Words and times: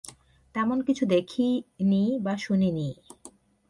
তেমন 0.55 0.77
কিছু 0.81 1.03
দেখি 1.05 1.47
দি 1.91 2.03
বা 2.25 2.33
শুনি 2.37 2.69
নি। 2.71 2.89